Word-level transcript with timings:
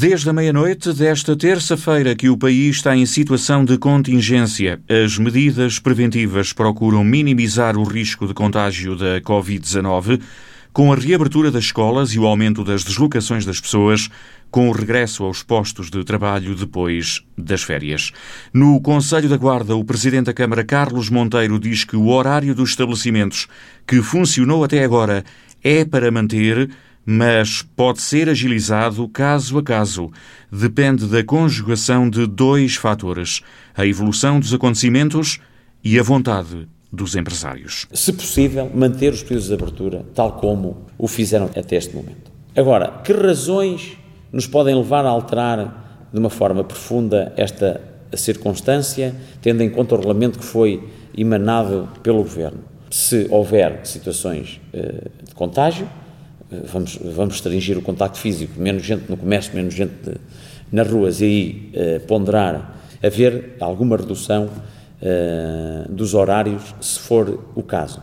Desde 0.00 0.30
a 0.30 0.32
meia-noite 0.32 0.92
desta 0.92 1.34
terça-feira 1.34 2.14
que 2.14 2.28
o 2.28 2.38
país 2.38 2.76
está 2.76 2.96
em 2.96 3.04
situação 3.04 3.64
de 3.64 3.76
contingência, 3.76 4.80
as 4.88 5.18
medidas 5.18 5.80
preventivas 5.80 6.52
procuram 6.52 7.02
minimizar 7.02 7.76
o 7.76 7.82
risco 7.82 8.24
de 8.24 8.32
contágio 8.32 8.94
da 8.94 9.20
Covid-19, 9.20 10.22
com 10.72 10.92
a 10.92 10.94
reabertura 10.94 11.50
das 11.50 11.64
escolas 11.64 12.10
e 12.10 12.18
o 12.20 12.26
aumento 12.26 12.62
das 12.62 12.84
deslocações 12.84 13.44
das 13.44 13.60
pessoas, 13.60 14.08
com 14.52 14.68
o 14.68 14.72
regresso 14.72 15.24
aos 15.24 15.42
postos 15.42 15.90
de 15.90 16.04
trabalho 16.04 16.54
depois 16.54 17.24
das 17.36 17.64
férias. 17.64 18.12
No 18.54 18.80
Conselho 18.80 19.28
da 19.28 19.36
Guarda, 19.36 19.74
o 19.74 19.84
Presidente 19.84 20.26
da 20.26 20.32
Câmara, 20.32 20.62
Carlos 20.62 21.10
Monteiro, 21.10 21.58
diz 21.58 21.82
que 21.82 21.96
o 21.96 22.06
horário 22.06 22.54
dos 22.54 22.70
estabelecimentos 22.70 23.48
que 23.84 24.00
funcionou 24.00 24.62
até 24.62 24.84
agora 24.84 25.24
é 25.60 25.84
para 25.84 26.08
manter 26.12 26.70
mas 27.10 27.62
pode 27.62 28.02
ser 28.02 28.28
agilizado 28.28 29.08
caso 29.08 29.56
a 29.56 29.62
caso. 29.62 30.10
Depende 30.52 31.06
da 31.06 31.24
conjugação 31.24 32.10
de 32.10 32.26
dois 32.26 32.74
fatores: 32.74 33.40
a 33.74 33.86
evolução 33.86 34.38
dos 34.38 34.52
acontecimentos 34.52 35.40
e 35.82 35.98
a 35.98 36.02
vontade 36.02 36.68
dos 36.92 37.16
empresários. 37.16 37.86
Se 37.94 38.12
possível, 38.12 38.70
manter 38.74 39.14
os 39.14 39.22
períodos 39.22 39.48
de 39.48 39.54
abertura 39.54 40.04
tal 40.14 40.32
como 40.32 40.84
o 40.98 41.08
fizeram 41.08 41.46
até 41.46 41.76
este 41.76 41.96
momento. 41.96 42.30
Agora, 42.54 43.00
que 43.02 43.14
razões 43.14 43.96
nos 44.30 44.46
podem 44.46 44.74
levar 44.74 45.06
a 45.06 45.08
alterar 45.08 46.08
de 46.12 46.18
uma 46.18 46.28
forma 46.28 46.62
profunda 46.62 47.32
esta 47.38 47.80
circunstância, 48.12 49.14
tendo 49.40 49.62
em 49.62 49.70
conta 49.70 49.94
o 49.94 49.96
regulamento 49.96 50.38
que 50.38 50.44
foi 50.44 50.86
emanado 51.16 51.88
pelo 52.02 52.18
Governo? 52.18 52.60
Se 52.90 53.26
houver 53.30 53.80
situações 53.84 54.60
uh, 54.74 55.24
de 55.26 55.34
contágio, 55.34 55.88
vamos, 56.50 56.98
vamos 57.02 57.34
restringir 57.34 57.76
o 57.76 57.82
contacto 57.82 58.18
físico, 58.18 58.60
menos 58.60 58.82
gente 58.82 59.04
no 59.08 59.16
comércio, 59.16 59.54
menos 59.54 59.74
gente 59.74 59.92
de, 60.04 60.16
nas 60.72 60.88
ruas 60.88 61.20
e 61.20 61.24
aí 61.24 61.70
eh, 61.74 61.98
ponderar 62.00 62.78
haver 63.02 63.56
alguma 63.60 63.96
redução 63.96 64.50
eh, 65.00 65.84
dos 65.88 66.14
horários, 66.14 66.74
se 66.80 66.98
for 66.98 67.44
o 67.54 67.62
caso. 67.62 68.02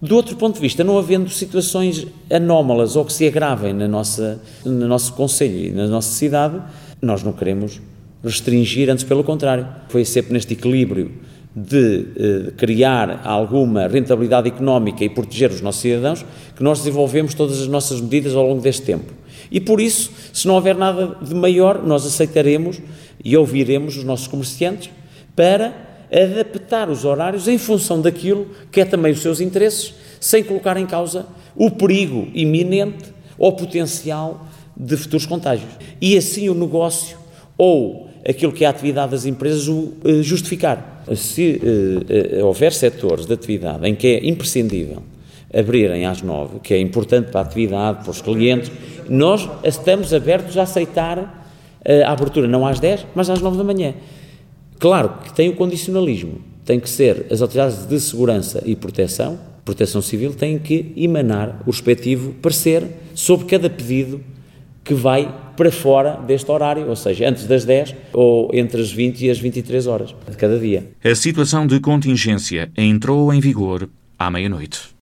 Do 0.00 0.14
outro 0.14 0.36
ponto 0.36 0.56
de 0.56 0.60
vista, 0.60 0.84
não 0.84 0.98
havendo 0.98 1.28
situações 1.30 2.06
anómalas 2.30 2.96
ou 2.96 3.04
que 3.04 3.12
se 3.12 3.26
agravem 3.26 3.72
na 3.72 3.88
nossa, 3.88 4.40
no 4.64 4.86
nosso 4.86 5.12
Conselho 5.14 5.66
e 5.66 5.70
na 5.70 5.86
nossa 5.86 6.10
cidade, 6.10 6.60
nós 7.00 7.22
não 7.22 7.32
queremos 7.32 7.80
restringir, 8.22 8.90
antes 8.90 9.04
pelo 9.04 9.24
contrário. 9.24 9.66
Foi 9.88 10.04
sempre 10.04 10.32
neste 10.32 10.52
equilíbrio 10.52 11.12
de 11.56 12.06
eh, 12.16 12.52
criar 12.54 13.22
alguma 13.24 13.88
rentabilidade 13.88 14.48
económica 14.48 15.02
e 15.02 15.08
proteger 15.08 15.50
os 15.50 15.62
nossos 15.62 15.80
cidadãos, 15.80 16.22
que 16.54 16.62
nós 16.62 16.80
desenvolvemos 16.80 17.32
todas 17.32 17.62
as 17.62 17.66
nossas 17.66 17.98
medidas 17.98 18.34
ao 18.34 18.46
longo 18.46 18.60
deste 18.60 18.82
tempo. 18.82 19.10
E 19.50 19.58
por 19.58 19.80
isso, 19.80 20.10
se 20.34 20.46
não 20.46 20.54
houver 20.54 20.76
nada 20.76 21.16
de 21.22 21.34
maior, 21.34 21.82
nós 21.82 22.04
aceitaremos 22.04 22.78
e 23.24 23.34
ouviremos 23.36 23.96
os 23.96 24.04
nossos 24.04 24.26
comerciantes 24.26 24.90
para 25.34 25.72
adaptar 26.12 26.90
os 26.90 27.06
horários 27.06 27.48
em 27.48 27.56
função 27.56 28.02
daquilo 28.02 28.48
que 28.70 28.82
é 28.82 28.84
também 28.84 29.12
os 29.12 29.20
seus 29.20 29.40
interesses, 29.40 29.94
sem 30.20 30.44
colocar 30.44 30.76
em 30.76 30.86
causa 30.86 31.26
o 31.54 31.70
perigo 31.70 32.28
iminente 32.34 33.06
ou 33.38 33.52
potencial 33.52 34.46
de 34.76 34.94
futuros 34.96 35.24
contágios. 35.24 35.70
E 36.02 36.18
assim 36.18 36.50
o 36.50 36.54
negócio 36.54 37.16
ou 37.56 38.10
aquilo 38.28 38.52
que 38.52 38.64
é 38.64 38.66
a 38.66 38.70
atividade 38.70 39.12
das 39.12 39.24
empresas 39.24 39.68
o 39.68 39.92
eh, 40.04 40.22
justificar 40.22 41.04
se 41.14 41.60
uh, 41.62 42.42
uh, 42.42 42.46
houver 42.46 42.72
setores 42.72 43.26
de 43.26 43.32
atividade 43.32 43.86
em 43.86 43.94
que 43.94 44.06
é 44.08 44.26
imprescindível 44.26 45.02
abrirem 45.54 46.04
às 46.04 46.20
nove, 46.22 46.58
que 46.58 46.74
é 46.74 46.80
importante 46.80 47.30
para 47.30 47.40
a 47.40 47.44
atividade, 47.44 48.02
para 48.02 48.10
os 48.10 48.20
clientes, 48.20 48.70
nós 49.08 49.48
estamos 49.62 50.12
abertos 50.12 50.58
a 50.58 50.62
aceitar 50.62 51.44
a 52.04 52.12
abertura 52.12 52.48
não 52.48 52.66
às 52.66 52.80
dez, 52.80 53.06
mas 53.14 53.30
às 53.30 53.40
nove 53.40 53.56
da 53.56 53.62
manhã. 53.62 53.94
Claro 54.78 55.20
que 55.22 55.32
tem 55.32 55.48
o 55.48 55.54
condicionalismo, 55.54 56.40
tem 56.64 56.80
que 56.80 56.90
ser 56.90 57.26
as 57.30 57.40
autoridades 57.40 57.86
de 57.86 57.98
segurança 58.00 58.60
e 58.66 58.74
proteção, 58.74 59.38
proteção 59.64 60.02
civil, 60.02 60.34
têm 60.34 60.58
que 60.58 60.92
emanar 60.96 61.62
o 61.64 61.70
respectivo 61.70 62.34
parecer 62.42 62.84
sobre 63.14 63.46
cada 63.46 63.70
pedido 63.70 64.20
que 64.86 64.94
vai 64.94 65.28
para 65.56 65.70
fora 65.70 66.12
deste 66.26 66.50
horário, 66.50 66.88
ou 66.88 66.96
seja, 66.96 67.28
antes 67.28 67.46
das 67.46 67.64
10 67.64 67.94
ou 68.12 68.50
entre 68.54 68.80
as 68.80 68.92
20 68.92 69.26
e 69.26 69.30
as 69.30 69.38
23 69.38 69.86
horas 69.86 70.14
de 70.30 70.36
cada 70.36 70.58
dia. 70.58 70.92
A 71.04 71.14
situação 71.14 71.66
de 71.66 71.80
contingência 71.80 72.70
entrou 72.76 73.32
em 73.34 73.40
vigor 73.40 73.88
à 74.18 74.30
meia-noite. 74.30 74.95